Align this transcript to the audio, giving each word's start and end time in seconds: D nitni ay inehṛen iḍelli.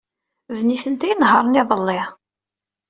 D 0.57 0.59
nitni 0.67 1.05
ay 1.05 1.11
inehṛen 1.13 1.59
iḍelli. 1.61 2.01